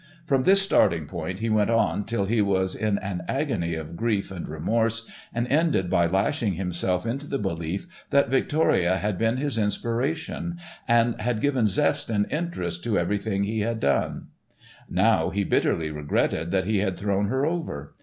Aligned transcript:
From 0.25 0.41
this 0.41 0.59
starting 0.59 1.05
point 1.05 1.41
he 1.41 1.49
went 1.51 1.69
on 1.69 2.05
till 2.05 2.25
he 2.25 2.41
was 2.41 2.73
in 2.73 2.97
an 2.97 3.21
agony 3.27 3.75
of 3.75 3.95
grief 3.95 4.31
and 4.31 4.49
remorse 4.49 5.07
and 5.31 5.47
ended 5.49 5.91
by 5.91 6.07
lashing 6.07 6.53
himself 6.53 7.05
into 7.05 7.27
the 7.27 7.37
belief 7.37 7.85
that 8.09 8.27
Victoria 8.27 8.97
had 8.97 9.19
been 9.19 9.37
his 9.37 9.59
inspiration 9.59 10.57
and 10.87 11.21
had 11.21 11.39
given 11.39 11.67
zest 11.67 12.09
and 12.09 12.25
interest 12.31 12.83
to 12.85 12.97
every 12.97 13.19
thing 13.19 13.43
he 13.43 13.59
had 13.59 13.79
done. 13.79 14.29
Now 14.89 15.29
he 15.29 15.43
bitterly 15.43 15.91
regretted 15.91 16.49
that 16.49 16.65
he 16.65 16.79
had 16.79 16.97
thrown 16.97 17.27
her 17.27 17.45
over. 17.45 17.93